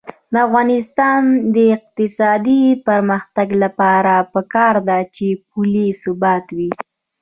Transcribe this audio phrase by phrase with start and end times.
[0.33, 1.21] د افغانستان
[1.55, 6.69] د اقتصادي پرمختګ لپاره پکار ده چې پولي ثبات وي.